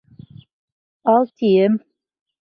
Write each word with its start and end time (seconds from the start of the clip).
Ал, 1.13 1.23
тием! 1.41 1.73